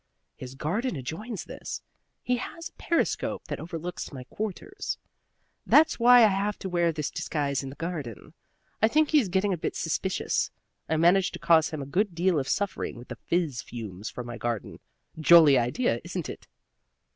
His 0.35 0.55
garden 0.55 0.95
adjoins 0.95 1.43
this. 1.43 1.83
He 2.23 2.37
has 2.37 2.69
a 2.69 2.73
periscope 2.73 3.43
that 3.49 3.59
overlooks 3.59 4.11
my 4.11 4.23
quarters. 4.23 4.97
That's 5.63 5.99
why 5.99 6.23
I 6.23 6.27
have 6.29 6.57
to 6.57 6.69
wear 6.69 6.91
this 6.91 7.11
disguise 7.11 7.61
in 7.61 7.69
the 7.69 7.75
garden. 7.75 8.33
I 8.81 8.87
think 8.87 9.11
he's 9.11 9.29
getting 9.29 9.53
a 9.53 9.57
bit 9.59 9.75
suspicious. 9.75 10.49
I 10.89 10.97
manage 10.97 11.29
to 11.33 11.37
cause 11.37 11.69
him 11.69 11.83
a 11.83 11.85
good 11.85 12.15
deal 12.15 12.39
of 12.39 12.49
suffering 12.49 12.95
with 12.95 13.09
the 13.09 13.19
fizz 13.27 13.61
fumes 13.61 14.09
from 14.09 14.25
my 14.25 14.37
garden. 14.39 14.79
Jolly 15.19 15.55
idea, 15.55 16.01
isn't 16.03 16.29
it?" 16.29 16.47